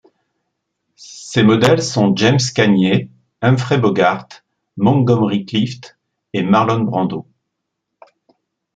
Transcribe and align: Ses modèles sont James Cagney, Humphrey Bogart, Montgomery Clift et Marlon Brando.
Ses 0.95 1.43
modèles 1.43 1.83
sont 1.83 2.15
James 2.15 2.39
Cagney, 2.55 3.11
Humphrey 3.43 3.77
Bogart, 3.77 4.27
Montgomery 4.75 5.45
Clift 5.45 5.95
et 6.33 6.41
Marlon 6.41 6.85
Brando. 6.85 7.27